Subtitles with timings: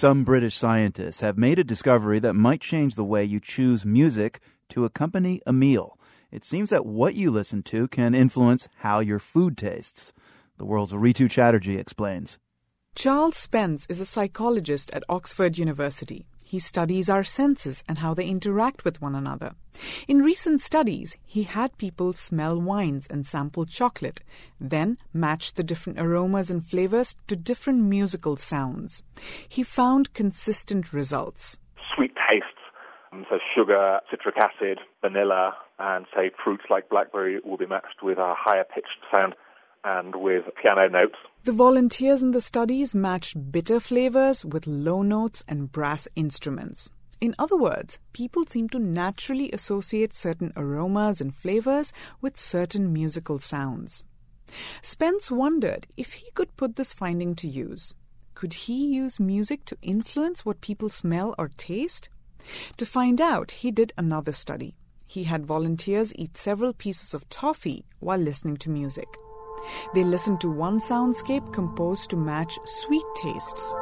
[0.00, 4.40] Some British scientists have made a discovery that might change the way you choose music
[4.70, 5.98] to accompany a meal.
[6.32, 10.14] It seems that what you listen to can influence how your food tastes.
[10.56, 12.38] The world's Ritu Chatterjee explains.
[12.94, 16.24] Charles Spence is a psychologist at Oxford University.
[16.50, 19.54] He studies our senses and how they interact with one another.
[20.08, 24.20] In recent studies, he had people smell wines and sample chocolate,
[24.60, 29.04] then match the different aromas and flavors to different musical sounds.
[29.48, 31.60] He found consistent results.
[31.94, 32.64] Sweet tastes,
[33.12, 38.18] um, so sugar, citric acid, vanilla, and say fruits like blackberry will be matched with
[38.18, 39.36] a higher pitched sound
[39.84, 41.16] and with piano notes.
[41.44, 46.90] The volunteers in the studies matched bitter flavors with low notes and brass instruments.
[47.20, 53.38] In other words, people seem to naturally associate certain aromas and flavors with certain musical
[53.38, 54.06] sounds.
[54.82, 57.94] Spence wondered if he could put this finding to use.
[58.34, 62.08] Could he use music to influence what people smell or taste?
[62.78, 64.74] To find out, he did another study.
[65.06, 69.08] He had volunteers eat several pieces of toffee while listening to music.
[69.94, 73.74] They listened to one soundscape composed to match sweet tastes,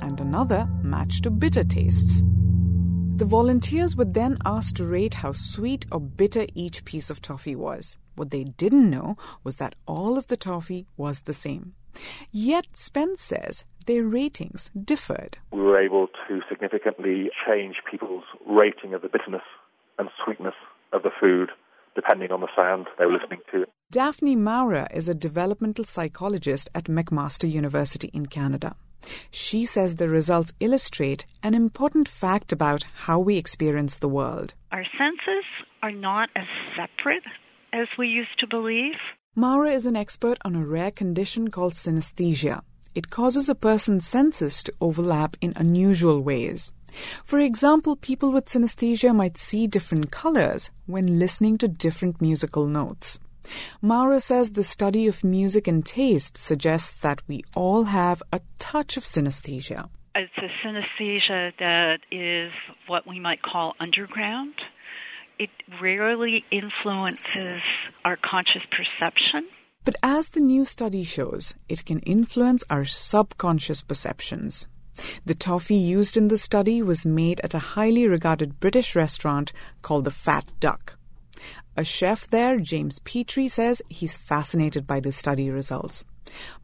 [0.00, 2.22] and another matched to bitter tastes.
[3.16, 7.56] The volunteers were then asked to rate how sweet or bitter each piece of toffee
[7.56, 7.98] was.
[8.14, 11.74] What they didn't know was that all of the toffee was the same.
[12.30, 15.38] Yet Spence says their ratings differed.
[15.50, 19.42] We were able to significantly change people's rating of the bitterness
[19.98, 20.54] and sweetness
[20.92, 21.50] of the food
[21.98, 23.64] depending on the sound they were listening to.
[23.90, 28.76] Daphne Maurer is a developmental psychologist at McMaster University in Canada.
[29.32, 34.54] She says the results illustrate an important fact about how we experience the world.
[34.70, 35.44] Our senses
[35.82, 37.24] are not as separate
[37.72, 38.94] as we used to believe.
[39.34, 42.62] Maurer is an expert on a rare condition called synesthesia.
[42.94, 46.70] It causes a person's senses to overlap in unusual ways.
[47.24, 53.18] For example, people with synesthesia might see different colors when listening to different musical notes.
[53.80, 58.96] Maurer says the study of music and taste suggests that we all have a touch
[58.96, 59.88] of synesthesia.
[60.14, 62.52] It's a synesthesia that is
[62.86, 64.54] what we might call underground.
[65.38, 65.50] It
[65.80, 67.62] rarely influences
[68.04, 69.48] our conscious perception.
[69.84, 74.66] But as the new study shows, it can influence our subconscious perceptions.
[75.24, 80.04] The toffee used in the study was made at a highly regarded British restaurant called
[80.04, 80.96] the Fat Duck.
[81.76, 86.04] A chef there, James Petrie, says he's fascinated by the study results.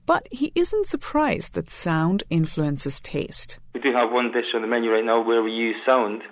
[0.06, 3.58] But he isn't surprised that sound influences taste.
[3.74, 6.22] We do have one dish on the menu right now where we use sound.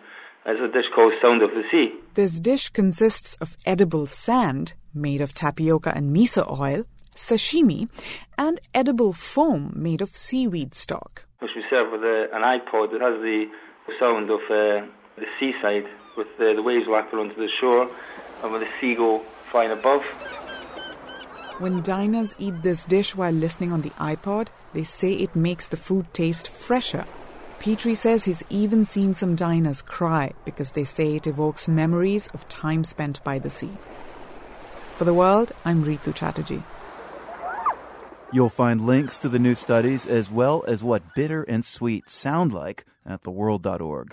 [0.44, 1.94] It's a dish called Sound of the Sea.
[2.14, 6.84] This dish consists of edible sand made of tapioca and miso oil,
[7.14, 7.88] sashimi,
[8.36, 13.00] and edible foam made of seaweed stock which we serve with a, an iPod that
[13.00, 13.50] has the
[13.98, 14.86] sound of uh,
[15.16, 15.86] the seaside
[16.16, 17.91] with the, the waves lapping onto the shore
[18.42, 20.02] and with a seagull flying above.
[21.58, 25.76] When diners eat this dish while listening on the iPod, they say it makes the
[25.76, 27.04] food taste fresher.
[27.58, 32.48] Petrie says he's even seen some diners cry because they say it evokes memories of
[32.48, 33.70] time spent by the sea.
[34.97, 36.62] For the world, I'm Ritu Chatterjee.
[38.34, 42.50] You'll find links to the new studies as well as what bitter and sweet sound
[42.50, 44.10] like at theworld.org.